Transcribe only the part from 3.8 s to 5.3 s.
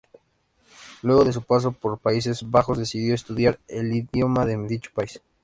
idioma de dicho país.